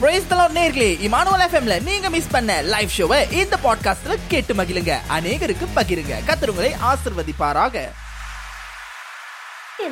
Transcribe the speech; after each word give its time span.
Price 0.00 0.26
தலாட் 0.30 0.56
நேர்களே 0.56 1.00
Emmanuel 1.00 1.46
எஃப்எம்ல 1.50 1.82
நீங்க 1.82 2.10
மிஸ் 2.10 2.30
பண்ண 2.30 2.60
லைவ் 2.60 2.88
ஷோவை 2.98 3.32
இந்த 3.32 3.58
பாட்காஸ்ட்ல 3.64 4.18
கேட்டு 4.28 4.54
மகிழுங்க. 4.54 4.98
அநேகருக்கு 5.08 5.66
பகிருங்க. 5.74 6.14
கத்திரங்களை 6.26 6.72
ஆசிர்வதிப்பாராக. 6.82 7.88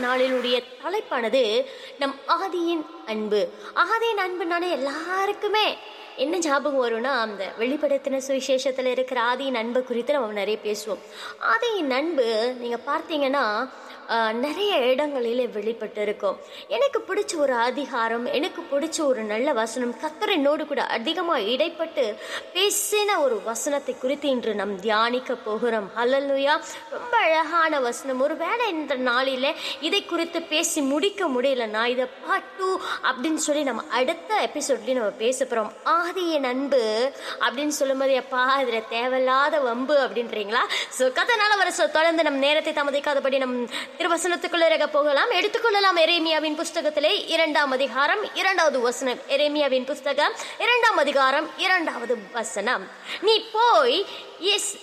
நாளினுடைய 0.03 0.63
தலைப்பானது 0.83 1.65
நம் 1.99 2.21
ஆதியின் 2.29 3.07
அன்பு. 3.07 3.53
ஆதியின் 3.75 4.21
அன்புனாலே 4.21 4.71
எல்லாருக்குமே 4.71 5.79
என்ன 6.17 6.39
ஞாபகம் 6.39 6.85
வரும்னா 6.85 7.15
அந்த 7.25 7.53
வெளிப்படுத்தின 7.59 8.21
சுவிசேஷத்தில் 8.29 8.93
இருக்கிற 8.95 9.21
ஆதியின் 9.21 9.61
அன்பு 9.63 9.85
குறித்து 9.85 10.13
நம்ம 10.13 10.33
நிறைய 10.33 10.59
பேசுவோம். 10.63 11.03
ஆதியின் 11.53 11.91
அன்பு 11.91 12.55
நீங்கள் 12.61 12.87
பார்த்தீங்கன்னா 12.87 13.69
நிறைய 14.33 14.77
இடங்களில் 14.77 15.49
வெளிப்பட்டு 15.49 16.03
இருக்கும். 16.03 16.37
எனக்கு 16.69 17.05
பிடிச்ச 17.09 17.37
ஒரு 17.37 17.53
அதிகாரம் 17.53 18.27
எனக்கு 18.27 18.63
பிடிச்ச 18.73 19.01
ஒரு 19.05 19.23
நல்ல 19.23 19.53
வசனம் 19.53 19.95
கத்தரனோடு 20.03 20.67
கூட 20.67 20.83
அதிகமாக 20.83 21.41
இடைப்பட்டு 21.41 22.05
பேசின 22.55 23.19
ஒரு 23.21 23.43
வசனத்தை 23.43 23.95
குறித்து 23.99 24.29
இன்று 24.29 24.55
நம் 24.55 24.81
தியானிக்க 24.81 25.35
போகிறோம். 25.35 25.91
ஹalleluya. 25.97 26.55
ரொம்ப 26.91 27.17
அழகான 27.17 27.81
வசனம். 27.81 28.21
ஒரு 28.21 28.37
வேளை 28.37 28.69
இந்த 28.69 28.95
நாளில் 28.95 29.55
இதை 29.81 30.05
குறித்து 30.05 30.43
பேசி 30.43 30.81
முடிக்க 30.81 31.29
முடியலன்னா 31.29 31.85
இதை 31.85 32.07
பார்ட் 32.27 32.55
டூ 32.59 32.79
அப்படின்னு 33.03 33.35
சொல்லி 33.35 33.63
நம்ம 33.63 33.83
அடுத்த 33.91 34.51
எபிசோட்லேயும் 34.55 35.01
நம்ம 35.01 35.11
பேச 35.11 35.45
போகிறோம் 35.45 35.73
ஆ 35.87 36.06
ஆதியின் 36.07 36.45
அன்பு 36.45 37.13
அப்படின்னு 37.41 37.69
சொல்லும்போது 37.69 38.23
எப்பா 38.23 38.61
இதில் 38.61 38.89
தேவையில்லாத 38.89 39.61
வம்பு 39.61 39.95
அப்படின்றீங்களா? 39.95 40.61
ஸோ 40.99 41.03
கதனால 41.03 41.57
வர 41.57 41.71
சொ- 41.71 41.91
தொடர்ந்து 41.91 42.23
நம் 42.23 42.39
நேரத்தை 42.39 42.73
தமதிக்காதபடி 42.73 43.39
நம் 43.39 43.67
திருவசனத்துக்குள்ளே 43.99 44.87
போகலாம். 44.87 45.31
எடுத்துக்கொள்ளலாம் 45.31 45.99
எரேமியாவின் 45.99 46.61
புஸ்தகத்திலே 46.61 47.29
இரண்டாம் 47.29 47.71
அதிகாரம் 47.71 48.35
இரண்டாவது 48.35 48.81
வசனம். 48.81 49.19
எரேமியாவின் 49.29 49.85
புஸ்தகம் 49.85 50.33
இரண்டாம் 50.59 50.97
அதிகாரம் 50.97 51.51
இரண்டாவது 51.57 52.19
வசனம். 52.33 52.89
நீ 53.21 53.45
போய் 53.53 54.07
எஸ் 54.39 54.79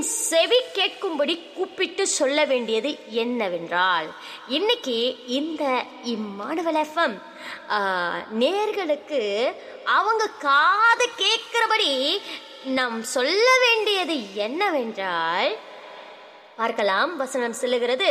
செவி 0.00 0.56
கேட்கும்படி 0.74 1.52
கூப்பிட்டு 1.52 2.06
சொல்ல 2.06 2.44
வேண்டியது 2.44 2.98
என்னவென்றால் 3.08 4.14
இன்னைக்கு 4.48 5.26
இந்த 5.26 5.84
இம்மானுவல் 6.04 6.84
எஃப்எம் 6.84 7.22
நேர்களுக்கு 8.38 9.22
அவங்க 9.96 10.24
காது 10.40 11.06
கேட்கிறபடி 11.16 11.92
நாம் 12.74 12.98
சொல்ல 13.10 13.48
வேண்டியது 13.64 14.16
என்னவென்றால் 14.40 15.52
பார்க்கலாம் 16.56 17.10
வசனம் 17.16 17.56
சொல்லுகிறது 17.56 18.06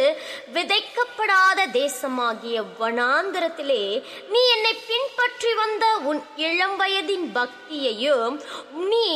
விதைக்கப்படாத 0.55 1.59
தேசமாகிய 1.73 2.57
வனாந்திரத்திலே 2.79 3.83
நீ 4.29 4.41
என்னை 4.55 4.73
பின்பற்றி 4.89 5.34
உன் 6.09 6.21
இளம் 6.47 6.77
வயதின் 6.81 7.25
பக்தியையும் 7.37 8.35
நீ 8.91 9.07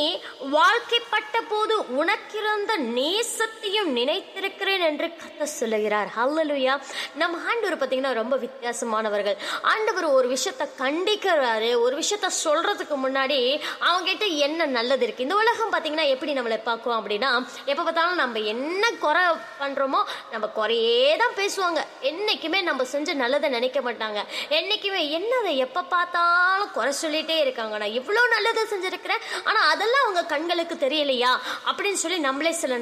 வாழ்க்கைப்பட்ட 0.55 1.35
போது 1.51 1.75
உனக்கிருந்த 1.99 2.71
நேசத்தையும் 2.97 3.89
நினைத்திருக்கிறேன் 3.97 4.83
என்று 4.89 5.07
கத்த 5.21 5.47
சொல்லுகிறார். 5.59 6.09
ஹல்லலுயா 6.17 6.73
நம்ம 7.21 7.37
ஆண்டவர் 7.49 7.77
பார்த்தீங்கன்னா 7.79 8.13
ரொம்ப 8.21 8.35
வித்தியாசமானவர்கள். 8.45 9.37
ஆண்டவர் 9.73 10.07
ஒரு 10.17 10.27
விஷயத்த 10.35 10.67
கண்டிக்கிறாரு 10.83 11.71
ஒரு 11.85 11.95
விஷயத்த 12.01 12.29
சொல்றதுக்கு 12.43 12.97
முன்னாடி 13.05 13.39
அவங்க 13.87 14.07
கிட்ட 14.09 14.27
என்ன 14.47 14.67
நல்லது 14.77 15.05
இருக்கு? 15.05 15.25
இந்த 15.27 15.37
உலகம் 15.43 15.73
பார்த்தீங்கன்னா 15.73 16.07
எப்படி 16.15 16.33
நம்மளை 16.39 16.59
பார்க்குவோம் 16.69 16.99
அப்படின்னா 17.01 17.31
எப்போ 17.71 17.81
பார்த்தாலும் 17.83 18.21
நம்ம 18.23 18.39
என்ன 18.53 18.83
குறை 19.05 19.25
பண்றோமோ 19.61 20.01
நம்ம 20.33 20.45
குறையே 20.59 21.03
தான் 21.23 21.37
பேசுவாங்க. 21.41 21.81
என்னைக்குமே 22.11 22.61
நம்ம 22.69 22.87
செஞ்ச 22.93 23.13
நல்லதை 23.23 23.47
நினைக்க 23.57 23.79
மாட்டாங்க. 23.87 24.19
என்னைக்குமே 24.59 25.01
என்னதை 25.19 25.53
எப்போ 25.65 25.81
பார்த்தாலும் 25.95 26.73
குறை 26.79 26.93
சொல்லிட்டே 27.03 27.37
இருக்காங்க. 27.39 27.77
நான் 27.77 27.97
இவ்வளோ 27.99 28.23
நல்லது 28.35 28.63
செஞ்சுருக்கிறேன். 28.73 29.23
ஆனால் 29.43 29.69
அதெல்லாம் 29.69 30.05
அவங்க 30.05 30.23
கண்களுக்கு 30.25 30.77
தெரியலையா? 30.85 31.33
அப்படின்னு 31.69 32.01
சொல்லி 32.05 32.19
நம்மளே 32.27 32.51
சில 32.63 32.77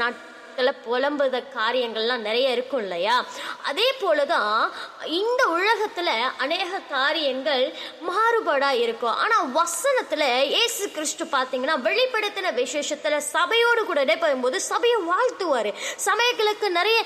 நாட்கள் 0.58 0.83
புலம்புத 0.86 1.37
காரியங்கள்லாம் 1.55 2.23
நிறைய 2.27 2.54
இருக்கும் 2.55 2.81
இல்லையா? 2.86 3.15
அதே 3.70 3.87
போலதான் 4.02 4.54
இந்த 5.21 5.42
உலகத்துல 5.58 6.09
அநேக 6.43 6.80
காரியங்கள் 6.93 7.64
மாறுபாடா 8.09 8.71
இருக்கும். 8.86 9.17
ஆனா 9.23 9.37
வசனத்துல 9.59 10.23
ஏசு 10.61 10.86
கிறிஸ்து 10.95 11.26
பாத்தீங்கன்னா 11.36 11.76
வெளிப்படுத்தின 11.87 12.54
விசேஷத்துல 12.61 13.20
சபையோடு 13.33 13.83
கூட 13.89 13.99
இடைப்படும் 14.08 14.43
போது 14.45 14.59
சபையை 14.71 14.99
வாழ்த்துவாரு. 15.11 15.73
சமயங்களுக்கு 16.08 16.70
நிறைய 16.80 16.98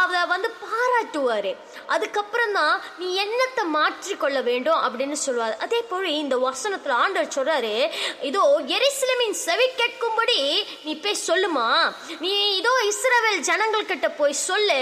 அதை 0.00 0.22
வந்து 0.34 0.50
பாராட்டுவாரு. 0.64 1.52
அதுக்கப்புறம் 1.96 2.56
தான் 2.58 2.74
நீ 3.02 3.08
என்னத்தை 3.24 3.66
மாற்றிக்கொள்ள 3.76 4.38
வேண்டும் 4.50 4.82
அப்படின்னு 4.86 5.18
சொல்லுவார். 5.26 5.56
அதே 5.66 5.82
போல 5.92 6.08
இந்த 6.22 6.36
வசனத்துல 6.48 6.98
ஆண்டவர் 7.04 7.34
சொல்றாரு 7.36 7.74
இதோ 8.30 8.42
எரிசிலமின் 8.78 9.38
செவி 9.46 9.68
கேட்கும்படி 9.82 10.40
நீ 10.86 10.92
போய் 11.04 11.24
சொல்லுமா? 11.28 11.68
நீ 12.24 12.32
இதோ 12.60 12.74
இஸ்ரவேல் 12.94 13.46
ஜனங்கள் 13.48 13.88
கிட்ட 13.90 14.08
போய் 14.18 14.34
சொல்லு. 14.48 14.80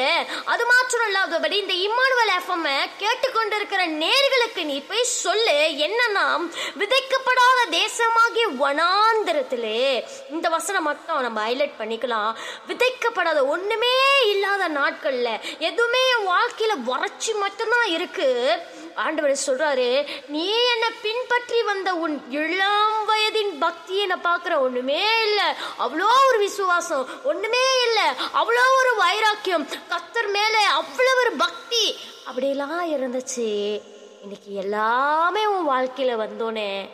அது 0.52 0.64
மாத்திரம் 0.72 1.08
இல்லாதபடி 1.10 1.56
இந்த 1.62 1.74
இம்மானுவல் 1.86 2.32
எஃப்எம் 2.38 2.66
கேட்டுக்கொண்டிருக்கிற 3.02 3.82
நேர்களுக்கு 4.02 4.64
நீ 4.70 4.76
போய் 4.90 5.04
சொல்லு. 5.12 5.56
என்னன்னா 5.86 6.24
விதைக்கப்படாத 6.80 7.60
தேசமாகிய 7.78 8.46
வனாந்திரத்திலே 8.62 9.80
இந்த 10.34 10.48
வசனம் 10.56 10.86
மட்டும் 10.90 11.24
நம்ம 11.26 11.40
ஹைலைட் 11.48 11.80
பண்ணிக்கலாம். 11.80 12.30
விதைக்கப்படாத 12.70 13.40
ஒண்ணுமே 13.54 13.94
இல்லாத 14.32 14.68
நாட்கள்ல 14.80 15.30
எதுவுமே 15.68 16.02
என் 16.14 16.28
வாழ்க்கையில 16.34 16.76
வறட்சி 16.90 17.32
மட்டும்தான் 17.44 17.88
இருக்கு. 17.96 18.30
ஆண்டவர் 19.02 19.34
சொல்றாரு 19.46 19.90
நீ 20.34 20.46
என்ன 20.72 20.86
பின்பற்றி 21.04 21.60
வந்த 21.68 21.90
உன் 22.04 22.16
இளம் 22.40 22.98
வயதில் 23.10 23.41
பக்தியை 23.62 24.06
நான் 24.06 24.26
பார்க்குற 24.28 24.58
ஒன்றுமே 24.58 25.02
இல்லை. 25.22 25.48
அவ்வளோ 25.78 26.08
ஒரு 26.28 26.38
விசுவாசம் 26.38 27.06
ஒன்றுமே 27.24 27.64
இல்லை. 27.86 28.08
அவ்வளோ 28.34 28.64
ஒரு 28.78 28.92
வைராக்கியம். 28.96 29.66
கத்தர் 29.66 30.30
மேலே 30.32 30.62
அவ்வளோ 30.80 31.12
ஒரு 31.20 31.32
பக்தி. 31.38 31.84
அப்படியெல்லாம் 32.26 32.84
இருந்துச்சு. 32.90 33.48
இன்னைக்கு 34.22 34.52
எல்லாமே 34.54 35.46
உன் 35.46 35.64
வாழ்க்கையில் 35.64 36.16
வந்தோனே 36.16 36.88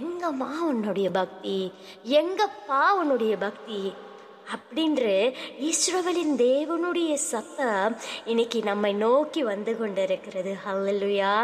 எங்கம்மா 0.00 0.52
உன்னுடைய 0.70 1.10
பக்தி? 1.10 1.72
எங்கப்பா 2.10 2.82
உன்னுடைய 2.90 3.36
பக்தி? 3.36 3.94
அப்படின்ற 4.52 5.02
ஈஸ்வரவலின் 5.60 6.34
தேவனுடைய 6.36 7.14
சத்தம் 7.14 7.96
இன்னைக்கு 8.24 8.58
நம்மை 8.62 8.92
நோக்கி 8.92 9.42
வந்து 9.42 9.72
கொண்டிருக்கிறது. 9.78 10.52
ஹல்லுயா 10.66 11.34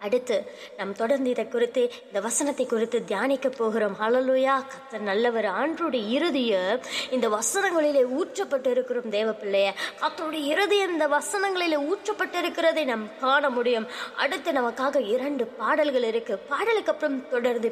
அடுத்து 0.00 0.36
நாம் 0.76 0.92
தொடர்ந்து 0.92 1.30
இதை 1.30 1.48
குறித்து 1.48 1.92
இந்த 2.06 2.20
வசனத்தை 2.20 2.66
குறித்து 2.66 3.04
தியானிக்க 3.04 3.48
போகிறோம். 3.48 3.96
ஹalleluya 4.00 4.56
கர்த்தர் 4.70 5.00
நல்லவர் 5.00 5.44
ஆண்டருடைய 5.44 6.08
இருதய 6.08 6.80
இந்த 7.10 7.28
வசனங்களிலே 7.28 8.02
ஊற்றப்பட்டு 8.18 8.70
இருக்கிறோம் 8.70 9.08
தேவ 9.08 9.30
பிள்ளைய 9.30 9.72
கர்த்தருடைய 10.00 10.44
இருதய 10.46 10.84
இந்த 10.84 11.08
வசனங்களிலே 11.08 11.78
ஊற்றப்பட்டு 11.90 12.38
இருக்கிறதை 12.38 12.84
நாம் 12.84 13.18
காண 13.20 13.50
முடியும். 13.50 13.86
அடுத்து 14.16 14.52
நமக்காக 14.52 15.08
இரண்டு 15.08 15.46
பாடல்கள் 15.46 16.02
இருக்கு. 16.02 16.38
பாடலுக்கு 16.38 16.92
அப்புறம் 16.92 17.28
தொடர்ந்து 17.28 17.70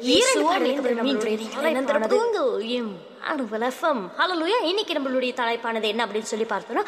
இன்னைக்கு 4.63 4.93
நம்மளுடைய 4.93 5.33
தலைப்பானது 5.39 5.81
என்ன 5.81 6.05
அப்படின்னு 6.05 6.31
சொல்லி 6.31 6.45
பார்த்தோம்னா 6.45 6.83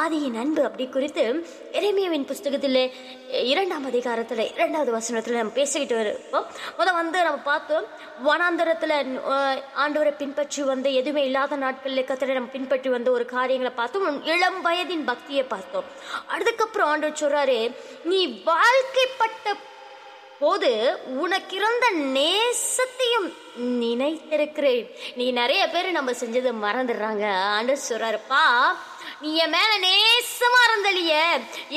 ஆதியின் 0.00 0.38
அன்பு 0.38 0.64
அப்படி 0.64 0.86
குறித்து 0.88 1.46
எரேமியாவின் 1.72 2.26
புஸ்தகத்தில் 2.26 2.92
இரண்டாம் 3.44 3.84
அதிகாரத்தில் 3.84 4.50
இரண்டாவது 4.80 5.00
வசனத்தில் 5.00 5.38
நம்ம 5.38 5.56
பேசிக்கிட்டு 5.58 5.96
இருப்போம். 6.02 6.46
முதல் 6.76 6.96
வந்து 6.98 7.18
நம்ம 7.26 7.40
பார்த்தோம் 7.48 7.86
வனாந்தரத்தில் 8.26 8.94
ஆண்டவரை 9.82 10.12
பின்பற்றி 10.20 10.62
வந்து 10.70 10.88
எதுவுமே 11.00 11.22
இல்லாத 11.28 11.56
நாட்களில் 11.64 12.06
கத்திர 12.10 12.36
நம்ம 12.38 12.52
பின்பற்றி 12.54 12.88
வந்த 12.94 13.08
ஒரு 13.16 13.24
காரியங்களை 13.34 13.72
பார்த்தோம். 13.80 14.06
உன் 14.10 14.20
இளம் 14.32 14.60
வயதின் 14.66 15.04
பக்தியை 15.10 15.44
பார்த்தோம். 15.54 15.88
அதுக்கப்புறம் 16.36 16.90
ஆண்டவர் 16.92 17.20
சொல்கிறாரு 17.22 17.58
நீ 18.12 18.20
வாழ்க்கைப்பட்ட 18.50 19.56
போது 20.42 20.70
உனக்கிருந்த 21.22 21.86
நேசத்தையும் 22.18 23.28
நினைத்திருக்கிறேன். 23.82 24.86
நீ 25.20 25.26
நிறைய 25.40 25.62
பேர் 25.74 25.98
நம்ம 25.98 26.14
செஞ்சதை 26.22 26.52
மறந்துடுறாங்க. 26.64 27.26
ஆண்டு 27.56 27.76
சொல்றாருப்பா 27.88 28.44
நீ 29.18 29.30
என் 29.36 29.50
மேல 29.50 29.72
நேசமா 29.78 30.60
இருந்தலிய 30.68 31.12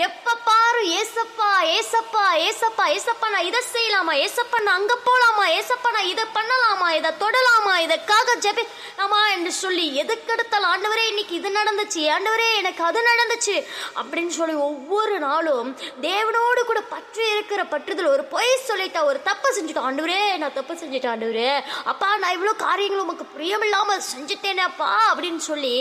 எப்ப 0.06 0.36
பாரு 0.46 0.82
ஏசப்பா 1.00 1.50
ஏசப்பா 1.78 2.24
ஏசப்பா 2.48 2.86
ஏசப்பா 2.96 3.28
நான் 3.30 3.46
இதை 3.46 3.62
செய்யலாமா? 3.74 4.14
ஏசப்பா 4.26 4.58
நான் 4.60 4.80
அங்க 4.80 4.96
போலாமா? 5.08 5.46
ஏசப்பா 5.60 5.90
நான் 5.92 6.06
இதை 6.06 6.26
பண்ணலாமா? 6.38 6.88
இதை 6.92 7.12
தொடலாமா? 7.24 7.74
இதற்காக 7.78 8.36
ஜெபி 8.46 8.64
ஆமா 8.98 9.20
என்று 9.32 9.52
சொல்லி 9.54 9.86
எதுக்கெடுத்தாலும் 10.02 10.72
ஆண்டவரே 10.72 11.08
இன்னைக்கு 11.08 11.36
இது 11.36 11.50
நடந்துச்சு. 11.50 12.02
ஆண்டவரே 12.16 12.54
எனக்கு 12.54 12.84
அது 12.84 13.00
நடந்துச்சு. 13.02 13.56
அப்படின்னு 13.96 14.34
சொல்லி 14.40 14.56
ஒவ்வொரு 14.68 15.20
நாளும் 15.20 15.70
தேவனோடு 16.02 16.62
கூட 16.64 16.82
பற்றி 16.94 17.24
இருக்கிற 17.32 17.64
பற்றுதல் 17.66 18.14
ஒரு 18.16 18.24
பொய் 18.26 18.52
சொல்லிட்டா 18.70 19.04
ஒரு 19.04 19.22
தப்பு 19.22 19.50
செஞ்சுட்டோம் 19.58 19.88
ஆண்டவரே 19.90 20.38
நான் 20.38 20.54
தப்பு 20.54 20.74
செஞ்சுட்டேன் 20.74 21.14
ஆண்டவரே. 21.14 21.50
அப்பா 21.86 22.16
நான் 22.16 22.36
இவ்வளோ 22.38 22.56
காரியங்கள் 22.66 23.06
உமக்கு 23.06 23.28
பிரியமில்லாமல் 23.36 24.06
செஞ்சுட்டேனேப்பா 24.14 24.92
அப்படின்னு 25.12 25.44
சொல்லி 25.52 25.76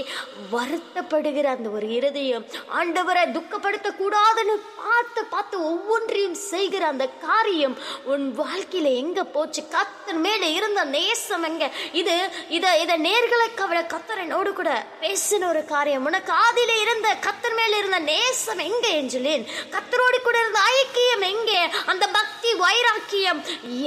வருத்தப்படுகிற 0.56 1.41
அந்த 1.52 1.68
ஒரு 1.76 1.86
இருதயம். 1.96 2.44
ஆண்டவரை 2.78 3.22
துக்கப்படுத்த 3.36 3.88
கூடாதுன்னு 4.00 4.54
பார்த்து 4.80 5.20
பார்த்து 5.32 5.56
ஒவ்வொன்றையும் 5.70 6.38
செய்கிற 6.50 6.86
அந்த 6.86 7.06
காரியம் 7.26 7.76
உன் 8.12 8.26
வாழ்க்கையில 8.40 8.90
எங்க 9.02 9.20
போச்சு? 9.34 9.62
கத்தர் 9.76 10.20
மேல 10.26 10.42
இருந்த 10.58 10.82
நேசம் 10.96 11.46
எங்க? 11.50 11.64
இது 12.00 12.14
இத 12.48 12.66
இத 12.84 12.92
நேர்களை 13.06 13.48
கவலை 13.54 13.82
கத்தர் 13.94 14.22
என்னோடு 14.24 14.52
கூட 14.52 14.70
பேசின 15.02 15.48
ஒரு 15.52 15.62
காரியம். 15.64 16.06
உனக்கு 16.10 16.32
ஆதியில 16.46 16.74
இருந்த 16.84 17.08
கத்தர் 17.26 17.58
மேல 17.60 17.72
இருந்த 17.76 18.00
நேசம் 18.12 18.64
எங்க 18.68 18.86
எஞ்சலின் 19.00 19.46
கத்தரோடு 19.74 20.20
கூட 20.20 20.36
இருந்த 20.40 20.60
ஐக்கியம் 20.74 21.26
எங்கே? 21.32 21.60
அந்த 21.86 22.04
பக்தி 22.18 22.52
வைராக்கியம் 22.64 23.42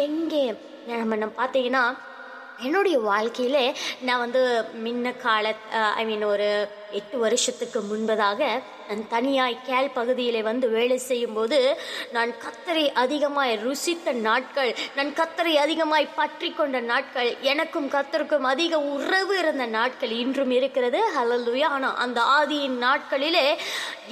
எங்கே? 0.07 0.45
நம்ம 0.89 1.15
நம்ம 1.15 1.35
பார்த்தீங்கன்னா 1.37 1.85
என்னுடைய 2.65 2.97
வாழ்க்கையிலே 2.99 3.63
நான் 4.01 4.21
வந்து 4.23 4.41
முன்ன 4.83 5.13
கால 5.17 5.45
ஐ 5.95 6.03
மீன் 6.05 6.23
ஒரு 6.23 6.47
எட்டு 6.99 7.17
வருஷத்துக்கு 7.25 7.79
முன்பதாக 7.91 8.41
நான் 8.87 9.03
தனியாய் 9.13 9.55
கேல் 9.67 9.95
பகுதியிலே 9.97 10.41
வந்து 10.47 10.65
வேலை 10.75 10.97
செய்யும் 11.05 11.35
போது 11.37 11.57
நான் 12.15 12.31
கத்தரை 12.43 12.83
அதிகமாய் 13.03 13.53
ருசித்த 13.63 14.13
நாட்கள் 14.27 14.71
நான் 14.97 15.09
கத்தரை 15.19 15.53
அதிகமாய் 15.63 16.07
பற்றி 16.19 16.49
கொண்ட 16.49 16.79
நாட்கள் 16.91 17.29
எனக்கும் 17.51 17.87
கத்தருக்கும் 17.95 18.45
அதிக 18.51 18.79
உறவு 18.95 19.33
இருந்த 19.41 19.65
நாட்கள் 19.77 20.13
இன்றும் 20.23 20.53
இருக்கிறது. 20.57 20.99
ஹலல்லுயா 21.15 21.69
ஆனால் 21.77 21.97
அந்த 22.05 22.19
ஆதியின் 22.37 22.77
நாட்களிலே 22.85 23.45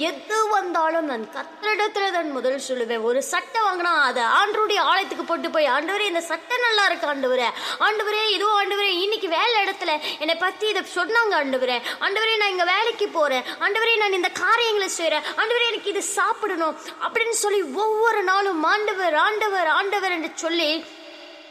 எது 0.08 0.38
வந்தாலும் 0.54 1.08
நான் 1.12 1.26
கத்தரிடத்துல 1.36 2.10
தான் 2.16 2.34
முதல் 2.38 2.64
சொல்லுவேன். 2.68 3.04
ஒரு 3.10 3.22
சட்டை 3.32 3.60
வாங்கினா 3.66 3.92
அதை 4.08 4.24
ஆண்டருடைய 4.40 4.80
ஆலயத்துக்கு 4.90 5.26
போட்டு 5.30 5.50
போய் 5.56 5.72
ஆண்டவரே 5.76 6.10
இந்த 6.12 6.24
சட்டை 6.32 6.58
நல்லா 6.66 6.86
இருக்கு 6.90 7.10
ஆண்டவரே. 7.12 7.48
ஆண்டவரே 7.88 8.24
இதுவும் 8.36 8.58
ஆண்டவரே 8.60 8.90
இன்னைக்கு 9.04 9.30
வேலை 9.38 9.56
இடத்துல 9.64 9.94
என்னை 10.24 10.36
பத்தி 10.44 10.66
இதை 10.74 10.84
சொன்னாங்க 10.98 11.34
ஆண்டவரே. 11.42 11.78
ஆண்டவரே 12.06 12.36
நான் 12.42 12.54
இங்க 12.56 12.68
வேலைக்கு 12.74 13.08
போறேன். 13.18 13.44
ஆண்டவரே 13.64 13.94
நான் 14.02 14.18
இந்த 14.18 14.30
காரியங்களை 14.44 14.88
செய்கிறேன் 14.98 15.26
ஆண்டவரே 15.40 15.70
எனக்கு 15.72 15.92
இது 15.94 16.02
சாப்பிடணும். 16.18 16.78
அப்படின்னு 17.04 17.36
சொல்லி 17.44 17.60
ஒவ்வொரு 17.84 18.22
நாளும் 18.30 18.62
ஆண்டவர் 18.72 19.16
ஆண்டவர் 19.26 19.70
ஆண்டவர் 19.78 20.16
என்று 20.18 20.30
சொல்லி 20.44 20.70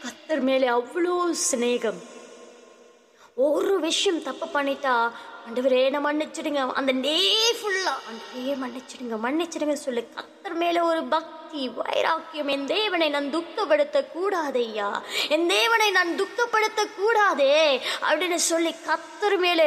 கத்தர் 0.04 0.42
மேலே 0.48 0.66
அவ்வளோ 0.78 1.14
சிநேகம். 1.50 2.00
ஒரு 3.46 3.74
விஷயம் 3.86 4.24
தப்பு 4.26 4.46
பண்ணிட்டா 4.56 4.96
ஆண்டவரே 5.46 5.80
நான் 5.92 6.04
மன்னிச்சிடுங்க. 6.06 6.60
அந்த 6.80 6.92
டே 7.06 7.16
ஃபுல்லா 7.58 7.94
ஆண்டவரே 8.10 8.52
மன்னிச்சிடுங்க 8.62 9.16
மன்னிச்சிடுங்க 9.24 9.76
சொல்லு 9.86 10.02
கத்தர் 10.18 10.56
மேல 10.62 10.84
ஒரு 10.90 11.02
பக்தி 11.14 11.62
வைராக்கியம் 11.80 12.50
என் 12.54 12.66
தேவனை 12.74 13.08
நான் 13.16 13.28
துக்கப்படுத்த 13.34 13.98
கூடாதையா 14.14 14.88
என் 15.36 15.46
தேவனை 15.56 15.88
நான் 15.98 16.12
துக்கப்படுத்த 16.20 16.80
கூடாதே 16.98 17.56
அப்படின்னு 18.06 18.38
சொல்லி 18.50 18.72
கத்தர் 18.88 19.38
மேலே 19.44 19.66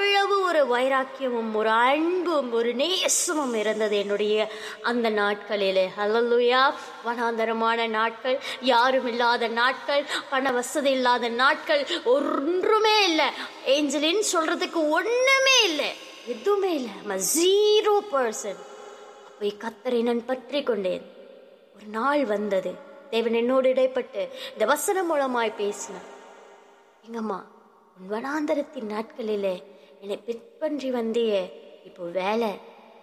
அவ்வளவு 0.00 0.36
ஒரு 0.42 0.60
வைராக்கியமும் 0.66 1.54
ஒரு 1.54 1.70
அன்பும் 1.70 2.52
ஒரு 2.52 2.70
நேசமும் 2.74 3.54
இருந்தது 3.54 3.96
என்னுடைய 3.98 4.36
அந்த 4.82 5.10
நாட்களிலே. 5.10 5.82
ஹலலுயா 5.96 6.62
வனாந்தரமான 7.06 7.88
நாட்கள் 7.88 8.36
யாரும் 8.60 9.06
இல்லாத 9.06 9.48
நாட்கள் 9.58 10.04
பண 10.30 10.52
வசதி 10.52 10.90
இல்லாத 10.90 11.28
நாட்கள் 11.42 11.82
ஒன்றுமே 12.04 12.94
இல்லை. 13.08 13.26
ஏஞ்சலின் 13.66 14.22
சொல்றதுக்கு 14.32 14.80
ஒண்ணுமே 14.98 15.56
இல்லை. 15.64 15.90
எதுவுமே 16.26 16.72
இல்லை. 16.74 17.18
ஜீரோ 17.36 17.94
பர்சன்ட் 18.12 18.64
அப்போ 19.28 19.50
கத்தரை 19.64 20.00
நான் 20.02 20.24
பற்றி 20.24 20.62
கொண்டேன். 20.62 21.04
ஒரு 21.74 21.88
நாள் 21.98 22.24
வந்தது. 22.24 22.72
தேவன் 23.10 23.38
என்னோடு 23.42 23.68
இடைப்பட்டு 23.74 24.24
இந்த 24.52 24.64
வசனம் 24.64 25.10
மூலமாய் 25.10 25.58
பேசினான் 25.62 26.08
எங்கம்மா 27.06 27.40
உன் 27.98 28.10
வனாந்தரத்தின் 28.14 28.90
நாட்களிலே 28.94 29.54
என்னை 30.00 30.16
பின்பற்றி 30.16 30.92
வந்தியே 30.92 31.52
இப்போ 31.84 32.04
வேலை 32.04 32.50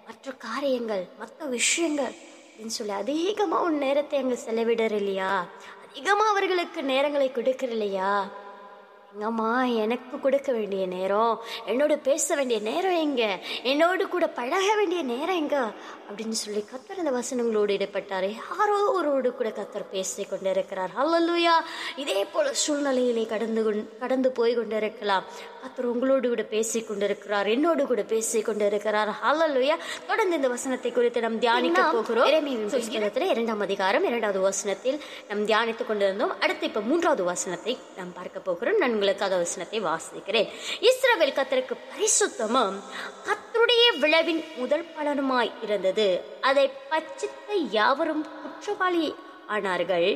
மற்ற 0.07 0.31
காரியங்கள் 0.31 1.09
மற்ற 1.19 1.45
விஷயங்கள். 1.45 2.13
அப்படின்னு 2.47 2.65
சொல்லி 2.65 2.93
அதிகமாக 2.93 3.63
உன் 3.63 3.77
நேரத்தை 3.77 4.19
அங்கே 4.19 4.37
செலவிடற 4.45 4.91
இல்லையா? 4.91 5.49
அதிகமாக 5.89 6.29
அவர்களுக்கு 6.29 6.81
நேரங்களை 6.81 7.27
கொடுக்கற 7.31 7.69
இல்லையா? 7.69 8.11
எங்கம்மா 9.15 9.75
எனக்கு 9.75 10.19
கொடுக்க 10.19 10.51
வேண்டிய 10.51 10.85
நேரம் 10.85 11.41
என்னோடு 11.65 11.97
பேச 11.99 12.35
வேண்டிய 12.35 12.59
நேரம் 12.59 12.97
எங்க? 12.97 13.39
என்னோடு 13.63 14.07
கூட 14.07 14.27
பழக 14.27 14.75
வேண்டிய 14.75 15.01
நேரம் 15.01 15.35
எங்க? 15.35 15.71
அப்படின்னு 16.09 16.37
சொல்லி 16.41 16.65
கத்தர் 16.71 16.97
அந்த 16.97 17.11
வசனங்களோடு 17.11 17.71
ஈடுபட்டார் 17.75 18.35
யாரோ 18.57 18.77
ஒருவோடு 18.97 19.31
கூட 19.31 19.49
கத்தர் 19.49 19.89
பேசி 19.91 20.23
கொண்டிருக்கிறார். 20.23 20.89
ஹல்லலுயா 20.97 21.55
இதே 21.95 22.25
போல 22.25 22.53
சூழ்நிலையிலே 22.67 23.25
கடந்து 23.25 23.97
கடந்து 23.99 24.31
போய் 24.31 24.55
கொண்டிருக்கலாம். 24.55 25.23
கத்தர் 25.63 25.89
உங்களோடு 25.93 26.27
கூட 26.29 26.43
பேசி 26.43 26.83
கொண்டிருக்கிறார். 26.83 27.47
என்னோடு 27.47 27.87
கூட 27.87 28.03
பேசி 28.03 28.41
கொண்டிருக்கிறார். 28.41 29.09
ஹல்லலுயா 29.23 29.75
தொடர்ந்து 30.07 30.35
இந்த 30.35 30.47
வசனத்தை 30.47 30.91
குறித்து 30.91 31.21
நாம் 31.21 31.39
தியானிக்க 31.39 31.81
போகிறோம். 31.81 32.45
இரண்டாம் 33.15 33.59
அதிகாரம் 33.59 34.03
இரண்டாவது 34.03 34.41
வசனத்தில் 34.41 35.03
நாம் 35.29 35.45
தியானித்துக் 35.45 35.85
கொண்டிருந்தோம். 35.85 36.39
அடுத்து 36.39 36.65
இப்ப 36.65 36.81
மூன்றாவது 36.81 37.23
வசனத்தை 37.23 37.77
நாம் 37.97 38.13
பார்க்க 38.13 38.39
போகிறோம். 38.39 38.77
நான் 38.77 38.95
உங்களுக்காக 38.97 39.37
வசனத்தை 39.43 39.79
வாசிக்கிறேன். 39.87 40.49
இஸ்ரவேல் 40.89 41.37
கத்தருக்கு 41.39 41.75
பரிசுத்தமும் 41.91 42.77
கத்தருடைய 43.27 43.85
விளைவின் 43.99 44.41
முதல் 44.57 44.85
பலனுமாய் 44.95 45.51
இருந்தது. 45.63 46.07
அதை 46.49 46.65
பச்சித்த 46.91 47.57
யாவரும் 47.77 48.23
குற்றவாளி 48.41 49.07
ஆனார்கள். 49.55 50.07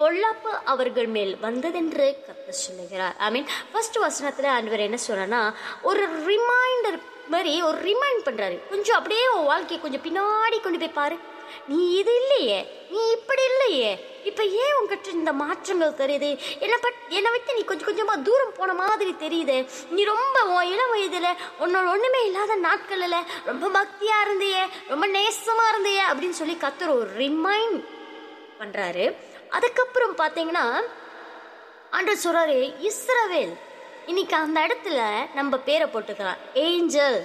பொல்லாப்பு 0.00 0.50
அவர்கள் 0.72 1.08
மேல் 1.14 1.32
வந்ததென்று 1.44 2.06
கத்த 2.26 2.48
சொல்லுகிறார். 2.64 3.14
ஐ 3.26 3.30
மீன் 3.30 3.48
ஃபர்ஸ்ட் 3.72 3.96
வசனத்தில் 4.04 4.54
ஆண்டவர் 4.56 4.86
என்ன 4.86 4.98
சொல்றனா 5.06 5.40
ஒரு 5.82 6.04
ரிமைண்டர் 6.28 6.98
மாதிரி 7.34 7.52
ஒரு 7.68 7.78
ரிமைண்ட் 7.90 8.26
பண்ணுறாரு 8.26 8.58
கொஞ்சம் 8.72 8.98
அப்படியே 8.98 9.24
உன் 9.36 9.50
வாழ்க்கையை 9.52 9.78
கொஞ்சம் 9.80 10.04
பின்னாடி 10.08 10.58
கொண்டு 10.60 10.78
போய் 10.78 10.98
பாரு. 11.00 11.16
நீ 11.68 11.80
இது 12.00 12.12
இல்லையே. 12.20 12.60
நீ 12.90 13.00
இப்படி 13.16 13.42
இல்லையே. 13.52 13.92
இப்ப 14.30 14.44
ஏன் 14.62 14.76
உங்ககிட்ட 14.78 15.10
இந்த 15.18 15.32
மாற்றங்கள் 15.42 15.98
தெரியுது? 16.00 16.30
என்னை 16.64 16.76
பட் 16.84 17.00
என்னை 17.16 17.30
விட்டு 17.34 17.56
நீ 17.58 17.62
கொஞ்சம் 17.70 17.88
கொஞ்சமா 17.88 18.14
தூரம் 18.28 18.56
போன 18.56 18.74
மாதிரி 18.80 19.12
தெரியுது. 19.24 19.56
நீ 19.96 20.04
ரொம்ப 20.12 20.64
இளம் 20.72 20.92
வயதுல 20.94 21.28
உன்னோட 21.64 21.86
ஒண்ணுமே 21.94 22.20
இல்லாத 22.28 22.56
நாட்கள்ல 22.68 23.18
ரொம்ப 23.50 23.66
பக்தியா 23.78 24.16
இருந்தியே 24.26 24.62
ரொம்ப 24.92 25.06
நேசமா 25.18 25.66
இருந்தியே 25.72 26.04
அப்படின்னு 26.10 26.40
சொல்லி 26.40 26.56
கத்துற 26.64 26.88
ஒரு 27.00 27.10
ரிமைண்ட் 27.22 27.78
பண்றாரு. 28.60 29.06
அதுக்கப்புறம் 29.56 30.16
பாத்தீங்கன்னா 30.22 30.64
ஆண்டர் 31.96 32.24
சொல்றாரு 32.24 32.58
இஸ்ரவேல் 32.88 33.54
இன்னைக்கு 34.10 34.36
அந்த 34.36 34.58
இடத்துல 34.66 35.00
நம்ம 35.34 35.58
பேரை 35.68 35.86
போட்டுக்கலாம் 35.92 36.42
ஏஞ்சல் 36.64 37.18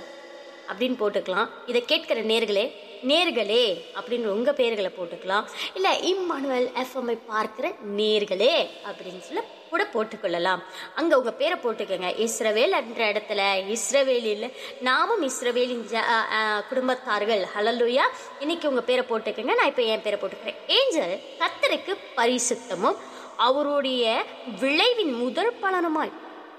அப்படின்னு 0.71 0.97
போட்டுக்கலாம். 1.01 1.49
இதை 1.65 1.81
கேட்கிற 1.91 2.21
நேர்களே 2.31 2.65
நேர்களே 3.07 3.85
அப்படின்னு 3.95 4.25
உங்கள் 4.25 4.53
பேர்களை 4.53 4.91
போட்டுக்கலாம். 4.97 5.45
இல்லை 5.73 6.13
இம்மானுவல் 6.13 6.71
எஃப்எம்ஐ 6.75 7.17
பார்க்கிற 7.27 7.73
நேர்களே 7.97 8.69
அப்படின்னு 8.85 9.19
சொல்லி 9.19 9.41
கூட 9.69 9.87
போட்டுக்கொள்ளலாம். 9.93 10.63
அங்கே 10.95 11.15
உங்கள் 11.15 11.33
பேரை 11.33 11.57
போட்டுக்கோங்க. 11.57 12.27
இஸ்ரவேல் 12.27 12.71
என்ற 12.71 13.11
இடத்துல 13.11 13.75
இஸ்ரவேலில் 13.75 14.25
இல்லை 14.25 14.53
நாமும் 14.79 15.27
இஸ்ரவேலின் 15.27 15.85
ஜ- 15.91 16.63
குடும்பத்தார்கள். 16.69 17.45
ஹலலுயா 17.55 18.01
இன்னைக்கு 18.39 18.69
உங்கள் 18.69 18.83
பேரை 18.83 19.05
போட்டுக்கோங்க. 19.09 19.55
நான் 19.55 19.65
இப்போ 19.65 19.81
என் 19.81 20.01
பேரை 20.01 20.19
போட்டுக்கிறேன். 20.19 20.55
ஏஞ்சல் 20.67 21.19
கத்தருக்கு 21.39 21.97
பரிசுத்தமும் 22.15 22.97
அவருடைய 23.37 24.23
விளைவின் 24.59 25.13
முதல் 25.13 25.53
பலனுமாய். 25.61 26.11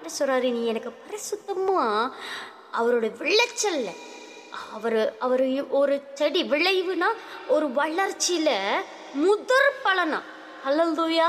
என்ன 0.03 0.09
சொல்றாரு 0.19 0.51
நீ 0.51 0.67
எனக்கு 0.67 0.93
பரிசுத்தமாக 1.09 2.11
அவரோட 2.81 3.13
விளைச்சல்ல. 3.19 3.89
அவர் 4.75 5.17
அவர் 5.19 5.45
ஒரு 5.69 6.03
செடி 6.15 6.43
விளைவுனா 6.43 7.09
ஒரு 7.49 7.67
வளர்ச்சியில 7.67 8.51
முதற் 9.15 9.81
பலனா? 9.85 10.21
அல்லல்தூயா 10.67 11.29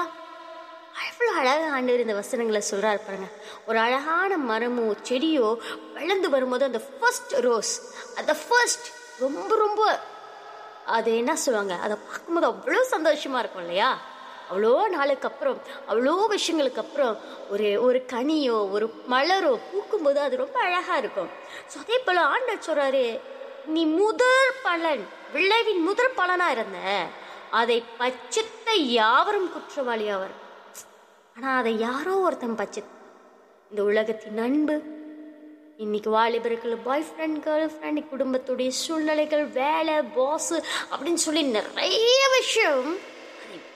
அவ்வளோ 1.03 1.31
அழகாக 1.39 1.69
ஆண்டவர் 1.69 1.99
இந்த 1.99 2.13
வசனங்களை 2.13 2.61
சொல்கிறாரு 2.71 2.99
பாருங்க. 3.05 3.27
ஒரு 3.65 3.79
அழகான 3.79 4.37
மரமோ 4.37 4.95
செடியோ 5.09 5.57
வளர்ந்து 5.93 6.29
வரும்போது 6.29 6.63
அந்த 6.65 6.81
ஃபர்ஸ்ட் 6.99 7.33
ரோஸ் 7.37 7.73
அந்த 8.17 8.33
ஃபர்ஸ்ட் 8.33 8.87
ரொம்ப 9.19 9.55
ரொம்ப 9.55 9.99
அது 10.85 11.17
என்ன 11.17 11.35
சொல்லுவாங்க? 11.35 11.75
அதை 11.75 11.97
பார்க்கும்போது 12.07 12.47
அவ்வளோ 12.47 12.81
சந்தோஷமாக 12.81 13.39
இருக்கும் 13.39 13.61
இல்லையா? 13.61 13.89
அவ்வளோ 14.49 14.73
நாளுக்கு 14.87 15.27
அப்புறம் 15.27 15.57
அவ்வளோ 15.87 16.15
விஷயங்களுக்கு 16.29 16.77
அப்புறம் 16.77 17.15
ஒரு 17.49 17.67
ஒரு 17.81 17.99
கனியோ 18.11 18.57
ஒரு 18.71 18.85
மலரோ 19.09 19.53
பூக்கும்போது 19.69 20.19
அது 20.19 20.35
ரொம்ப 20.37 20.57
அழகாக 20.59 20.97
இருக்கும். 20.97 21.29
ஸோ 21.71 21.77
அதே 21.79 21.97
போல் 21.99 22.27
ஆண்டவர் 22.27 22.65
சொல்கிறாரு 22.65 23.05
நீ 23.67 23.85
முதல் 23.95 24.53
பலன் 24.63 25.03
விளைவின் 25.33 25.83
முதல் 25.83 26.15
பலனாக 26.15 26.51
இருந்த 26.51 26.79
அதை 27.51 27.77
பச்சித்த 27.99 28.67
யாவரும் 28.93 29.51
குற்றவாளி 29.53 30.07
அவர் 30.09 30.33
ஆனால் 31.35 31.59
அதை 31.59 31.73
யாரோ 31.79 32.15
ஒருத்தன் 32.19 32.57
பச்சி 32.57 32.81
இந்த 33.71 33.81
உலகத்தின் 33.83 34.39
அன்பு 34.39 34.75
இன்னைக்கு 35.77 36.09
வாலிபர்கள் 36.09 36.75
பாய் 36.83 37.05
ஃப்ரெண்ட் 37.07 37.39
கேர்ள் 37.45 37.71
ஃப்ரெண்ட் 37.71 38.01
குடும்பத்துடைய 38.11 38.71
சூழ்நிலைகள் 38.81 39.45
வேலை 39.55 39.95
பாஸு 40.15 40.57
அப்படின்னு 40.91 41.21
சொல்லி 41.23 41.43
நிறைய 41.55 42.19
விஷயம் 42.35 42.89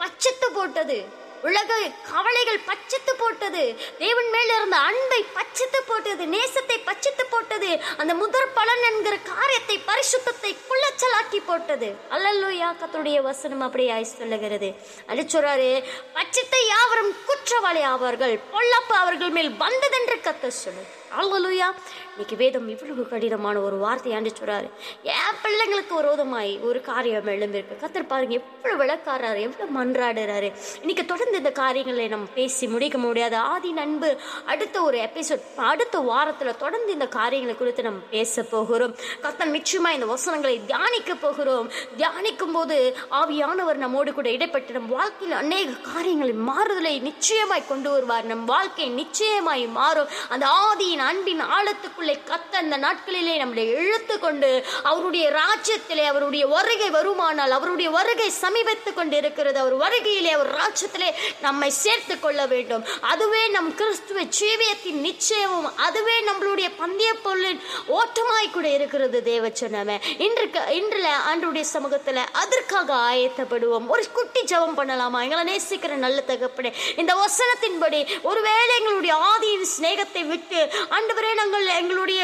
பச்சத்து 0.02 0.50
போட்டது. 0.54 1.26
உலக 1.48 1.74
கவலைகள் 2.12 2.60
பச்சத்து 2.68 3.12
போட்டது. 3.18 3.64
தேவன் 3.98 4.30
மேல 4.30 4.56
இருந்த 4.56 4.78
அன்பை 4.78 5.20
பச்சத்து 5.36 5.80
போட்டது. 5.88 6.24
நேசத்தை 6.26 6.78
பச்சத்து 6.88 7.24
போட்டது. 7.30 7.70
அந்த 7.98 8.14
முதற் 8.14 8.54
பலன் 8.54 8.84
என்கிற 8.90 9.18
காரியத்தை 9.32 9.76
பரிசுத்தத்தை 9.90 10.52
குள்ளச்சலாக்கி 10.70 11.42
போட்டது. 11.46 11.90
அல்லல்லுயா 12.10 12.70
கத்தருடைய 12.80 13.22
வசனம் 13.22 13.64
அப்படியாய் 13.68 14.14
சொல்லுகிறது. 14.18 14.72
அது 15.08 15.22
சொல்றாரு 15.22 15.70
பச்சித்தை 16.18 16.62
யாவரும் 16.68 17.16
குற்றவாளி 17.26 17.84
ஆவார்கள். 17.94 18.36
பொல்லப்பு 18.54 18.96
அவர்கள் 19.04 19.30
மேல் 19.30 19.52
வந்ததென்று 19.64 20.20
கத்த 20.30 20.48
சொல்லு 20.64 20.86
அல்லலுயா. 21.16 21.70
இன்னைக்கு 22.10 22.36
வேதம் 22.38 22.70
இவ்வளவு 22.70 23.08
கடினமான 23.08 23.60
ஒரு 23.60 23.82
வார்த்தையாண்டு 23.82 24.30
சொல்றாரு. 24.42 24.70
என் 25.04 25.38
பிள்ளைங்களுக்கு 25.44 25.96
விரோதமாய் 25.96 26.60
ஒரு 26.60 26.82
காரியம் 26.82 27.28
எழுந்திருக்கு. 27.28 27.76
கத்தர் 27.82 28.08
பாருங்க 28.08 28.40
எவ்வளவு 28.40 28.84
விளக்காடுறாரு 28.84 29.40
எவ்வளவு 29.40 29.84
மன்றாடுறாரு. 29.84 30.54
இன்னைக்கு 30.80 31.06
தொடர்ந்து 31.06 31.38
இந்த 31.38 31.52
காரியங்களை 31.52 32.08
நம்ம 32.08 32.28
பேசி 32.34 32.68
முடிக்க 32.68 32.98
முடியாது. 32.98 33.36
ஆதி 33.36 33.72
நண்பு 33.72 34.18
அடுத்த 34.46 34.82
ஒரு 34.82 34.98
எபிசோட் 34.98 35.56
அடுத்த 35.56 36.00
வாரத்துல 36.00 36.58
தொடர்ந்து 36.58 36.92
இந்த 36.92 37.08
காரியங்களை 37.08 37.58
குறித்து 37.58 37.84
நம்ம 37.84 38.00
பேச 38.10 38.44
போகிறோம். 38.44 38.96
கத்தர் 39.22 39.56
நிச்சயமா 39.58 39.90
இந்த 39.90 40.06
வசனங்களை 40.06 40.66
தியானிக்க 40.66 41.16
போகிறோம். 41.16 41.72
தியானிக்கும் 41.98 42.54
போது 42.54 42.98
ஆவியானவர் 43.12 43.76
நம்மோடு 43.76 44.14
கூட 44.14 44.30
இடைப்பட்டு 44.30 44.72
நம் 44.72 44.88
வாழ்க்கையில் 44.88 45.38
அநேக 45.38 45.72
காரியங்களை 45.94 46.34
மாறுதலை 46.34 47.00
நிச்சயமாய் 47.00 47.68
கொண்டு 47.68 47.90
வருவார். 47.92 48.24
நம் 48.24 48.46
வாழ்க்கை 48.46 48.90
நிச்சயமாய் 48.90 49.68
மாறும். 49.68 50.08
அந்த 50.30 50.46
ஆதியின் 50.46 50.96
அன்பின் 51.00 51.42
ஆழத்துக்குள்ளே 51.42 52.16
கத்த 52.28 52.56
அந்த 52.56 52.78
நாட்களிலே 52.78 53.36
நம்மளை 53.42 53.66
இழுத்து 53.68 54.20
கொண்டு 54.20 54.66
அவருடைய 54.84 55.32
ராஜ்யத்திலே 55.32 56.06
அவருடைய 56.06 56.48
வருகை 56.48 56.90
வருமானால் 56.92 57.56
அவருடைய 57.58 57.90
வருகை 57.90 58.30
சமீபத்து 58.30 58.94
கொண்டு 58.94 59.18
இருக்கிறது 59.18 59.60
அவர் 59.60 59.76
வருகையிலே 59.78 60.30
அவர் 60.30 60.56
ராஜ்யத்திலே 60.56 61.10
நம்மை 61.42 61.70
சேர்த்து 61.70 62.20
கொள்ள 62.20 62.46
வேண்டும். 62.46 62.86
அதுவே 63.02 63.48
நம் 63.48 63.76
கிறிஸ்துவ 63.76 64.22
ஜீவியத்தின் 64.22 65.00
நிச்சயமும். 65.08 65.78
அதுவே 65.78 66.16
நம்மளுடைய 66.22 66.72
பந்தய 66.78 67.14
பொருளின் 67.14 67.62
ஓட்டமாய் 67.88 68.52
கூட 68.52 68.70
இருக்கிறது 68.70 69.22
தேவச்சனமே. 69.26 70.00
இன்று 70.18 70.46
இன்றுல 70.80 71.08
ஆண்டுடைய 71.32 71.62
சமூகத்தில் 71.62 72.22
அதற்காக 72.32 72.94
ஆயத்தப்படுவோம். 72.94 73.88
ஒரு 73.88 74.12
குட்டி 74.12 74.42
ஜெபம் 74.42 74.78
பண்ணலாமா? 74.78 75.22
எங்களை 75.22 75.44
நேசிக்கிற 75.50 75.94
நல்ல 75.94 76.24
தகப்பனே 76.28 76.74
இந்த 76.96 77.14
வசனத்தின்படி 77.14 78.22
ஒருவேளை 78.22 78.78
எங்களுடைய 78.78 79.16
ஆதியின் 79.32 79.66
சிநேகத்தை 79.78 80.26
விட்டு 80.28 80.72
ஆண்டவரே 80.92 81.32
நாங்கள் 81.34 81.66
எங்களுடைய 81.80 82.22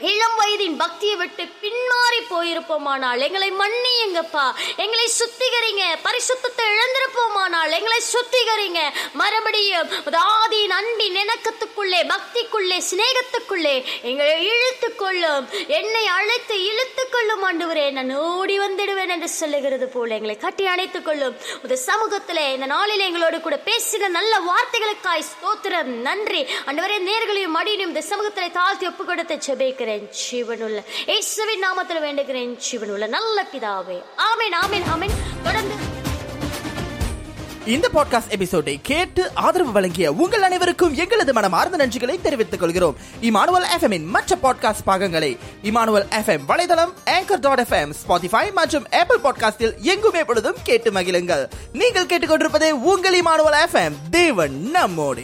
இளம் 0.00 0.38
வயதின் 0.40 0.76
பக்தியை 0.78 1.16
விட்டு 1.16 1.44
பின்மாறி 1.44 2.20
போயிருப்போமானால் 2.30 3.20
எங்களை 3.20 3.52
மன்னியுங்கப்பா. 3.52 4.46
எங்களை 4.76 5.10
சுத்திகரிங்க. 5.18 5.84
பரிசுத்தத்தை 6.04 6.64
இழந்திருப்போமானால் 6.72 7.70
எங்களை 7.70 8.00
சுத்திகரிங்க. 8.12 8.80
மறுபடியும் 9.12 9.88
ஆதியின் 10.24 10.74
அன்பின் 10.78 11.16
இணக்கத்துக்குள்ளே 11.16 12.00
பக்திக்குள்ளே 12.12 12.78
சிநேகத்துக்குள்ளே 12.90 13.84
எங்களை 14.02 14.46
இழுத்து 14.46 14.96
கொள்ளும். 14.96 15.48
என்னை 15.66 16.06
அழைத்து 16.06 16.64
இழுத்து 16.64 17.08
கொள்ளும் 17.08 17.42
ஆண்டுவரே 17.42 17.90
நான் 17.90 18.16
ஓடி 18.16 18.58
வந்துடுவேன் 18.60 19.08
என்று 19.08 19.28
சொல்லுகிறது 19.28 19.88
போல 19.88 20.14
எங்களை 20.14 20.36
கட்டி 20.36 20.66
அணைத்துக் 20.66 21.04
கொள்ளும். 21.04 21.36
இந்த 21.62 21.76
சமூகத்தில் 21.76 22.52
இந்த 22.52 22.66
நாளில் 22.66 22.98
எங்களோடு 22.98 23.40
கூட 23.40 23.60
பேசின 23.64 24.08
நல்ல 24.08 24.38
வார்த்தைகளுக்காய் 24.50 25.28
ஸ்தோத்திரம். 25.32 25.82
நன்றி. 25.82 26.42
ஆண்டவரே 26.66 26.98
நேர்களையும் 27.10 27.56
மடியினையும் 27.56 27.92
இந்த 27.92 28.00
சமூகத்தில் 28.00 28.50
தாழ்த்தி 28.50 28.86
ஒப்பு 28.86 29.04
கொடுத்து 29.04 29.38
வேண்டுகிறேன் 29.84 30.08
ஜீவனுள்ள 30.30 30.84
இயேசுவின் 31.06 31.60
நாமத்தில் 31.60 32.04
வேண்டுகிறேன் 32.04 32.58
ஜீவனுள்ள 32.70 33.08
நல்ல 33.08 33.46
பிதாவே. 33.52 34.02
ஆமென் 34.16 34.52
ஆமென் 34.62 34.82
ஆமென். 34.82 35.10
தொடர்ந்து. 35.42 35.74
இந்த 37.66 37.88
பாட்காஸ்ட் 37.94 38.28
எபிசோடை 38.28 38.80
கேட்டு 38.82 39.30
ஆதரவு 39.34 39.72
வழங்கிய 39.72 40.12
உங்கள் 40.12 40.42
அனைவருக்கும் 40.42 40.94
எங்களது 40.94 41.32
மனமார்ந்த 41.32 41.86
நன்றிகளை 41.86 42.20
தெரிவித்துக் 42.20 42.60
கொள்கிறோம். 42.60 42.96
இமானுவல் 43.22 43.66
எஃப்எம்மின் 43.78 44.04
மற்ற 44.04 44.36
பாட்காஸ்ட் 44.42 44.84
பாகங்களை 44.84 45.38
இமானுவல் 45.62 46.06
எஃப்எம் 46.10 46.40
வலைதளம் 46.48 46.92
ஆங்கர் 47.06 47.40
டாட் 47.40 47.60
எஃப்எம் 47.60 47.92
ஸ்பாட்டிஃபை 48.08 48.52
மற்றும் 48.52 48.86
ஆப்பிள் 48.90 49.18
பாட்காஸ்டில் 49.18 49.76
எங்குமே 49.76 50.24
பொழுதும் 50.24 50.56
கேட்டு 50.62 50.90
மகிழுங்கள். 50.90 51.48
நீங்கள் 51.72 52.06
கேட்டுக்கொண்டிருப்பதே 52.06 52.70
உங்கள் 52.70 53.20
இமானுவல் 53.20 53.64
எஃப்எம் 53.72 53.96
தேவன் 54.10 54.70
நம்மோடு. 54.70 55.22